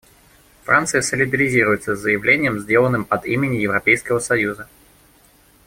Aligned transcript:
Франция 0.63 1.03
солидаризируется 1.03 1.95
с 1.95 1.99
заявлением, 1.99 2.57
сделанным 2.57 3.05
от 3.11 3.27
имени 3.27 3.57
Европейского 3.57 4.17
союза. 4.17 4.67